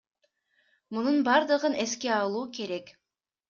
Мунун 0.95 1.19
бардыгын 1.29 1.79
эске 1.87 2.13
алуу 2.19 2.45
керек. 2.59 2.95